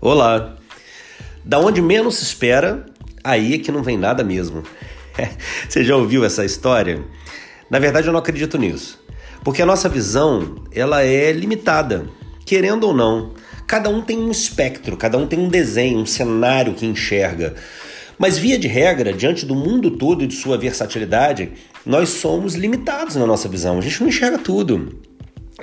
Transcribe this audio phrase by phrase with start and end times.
[0.00, 0.54] Olá!
[1.44, 2.86] Da onde menos se espera,
[3.24, 4.62] aí é que não vem nada mesmo.
[5.68, 7.02] Você já ouviu essa história?
[7.68, 9.02] Na verdade, eu não acredito nisso.
[9.42, 12.06] Porque a nossa visão, ela é limitada,
[12.46, 13.32] querendo ou não.
[13.66, 17.56] Cada um tem um espectro, cada um tem um desenho, um cenário que enxerga.
[18.16, 21.54] Mas via de regra, diante do mundo todo e de sua versatilidade,
[21.84, 23.78] nós somos limitados na nossa visão.
[23.78, 25.00] A gente não enxerga tudo.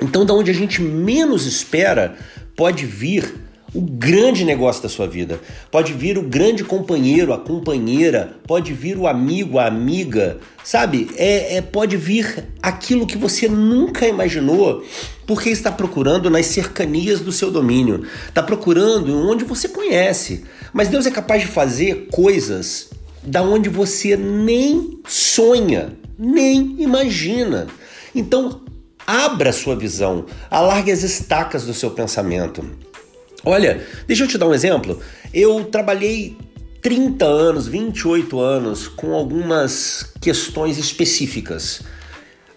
[0.01, 2.17] Então, da onde a gente menos espera,
[2.53, 3.44] pode vir
[3.75, 5.37] o grande negócio da sua vida.
[5.69, 11.09] Pode vir o grande companheiro, a companheira, pode vir o amigo, a amiga, sabe?
[11.17, 14.81] É, é pode vir aquilo que você nunca imaginou,
[15.27, 20.45] porque está procurando nas cercanias do seu domínio, está procurando onde você conhece.
[20.71, 22.89] Mas Deus é capaz de fazer coisas
[23.21, 27.67] da onde você nem sonha, nem imagina.
[28.13, 28.61] Então,
[29.05, 32.63] abra sua visão, alargue as estacas do seu pensamento.
[33.45, 34.99] Olha, deixa eu te dar um exemplo.
[35.31, 36.35] Eu trabalhei
[36.81, 41.81] 30 anos, 28 anos com algumas questões específicas.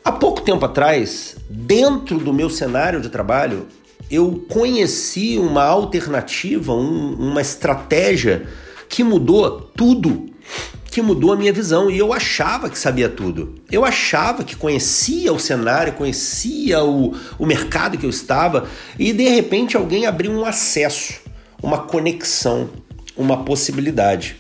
[0.03, 3.67] Há pouco tempo atrás, dentro do meu cenário de trabalho,
[4.11, 8.47] eu conheci uma alternativa, um, uma estratégia
[8.89, 10.31] que mudou tudo
[10.99, 13.55] que mudou a minha visão e eu achava que sabia tudo.
[13.71, 18.69] Eu achava que conhecia o cenário, conhecia o, o mercado que eu estava
[18.99, 21.21] e de repente alguém abriu um acesso,
[21.63, 22.69] uma conexão,
[23.17, 24.35] uma possibilidade.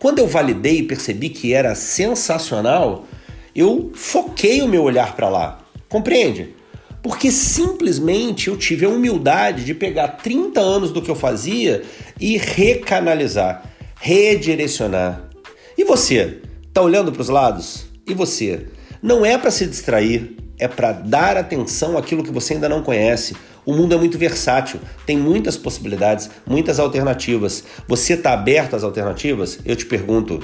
[0.00, 3.06] Quando eu validei e percebi que era sensacional,
[3.54, 5.60] eu foquei o meu olhar para lá.
[5.88, 6.56] Compreende?
[7.04, 11.84] Porque simplesmente eu tive a humildade de pegar 30 anos do que eu fazia
[12.18, 13.62] e recanalizar,
[13.94, 15.29] redirecionar,
[15.80, 16.42] e você?
[16.74, 17.86] Tá olhando para os lados?
[18.06, 18.66] E você?
[19.02, 23.34] Não é para se distrair, é para dar atenção àquilo que você ainda não conhece.
[23.64, 27.64] O mundo é muito versátil, tem muitas possibilidades, muitas alternativas.
[27.88, 29.58] Você está aberto às alternativas?
[29.64, 30.42] Eu te pergunto.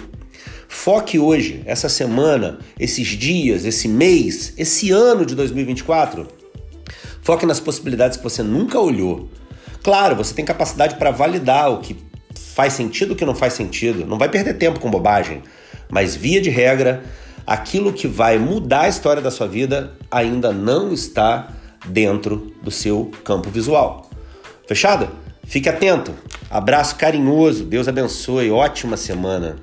[0.68, 6.26] Foque hoje, essa semana, esses dias, esse mês, esse ano de 2024.
[7.20, 9.28] Foque nas possibilidades que você nunca olhou.
[9.82, 11.94] Claro, você tem capacidade para validar o que
[12.56, 15.42] faz sentido o que não faz sentido, não vai perder tempo com bobagem,
[15.90, 17.02] mas via de regra,
[17.46, 21.50] aquilo que vai mudar a história da sua vida ainda não está
[21.84, 24.10] dentro do seu campo visual.
[24.66, 25.06] Fechado?
[25.44, 26.14] Fique atento.
[26.48, 27.62] Abraço carinhoso.
[27.62, 28.50] Deus abençoe.
[28.50, 29.56] Ótima semana.